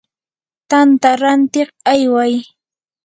[0.69, 2.33] tanta rantiq ayway.